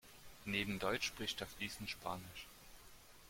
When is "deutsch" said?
0.79-1.05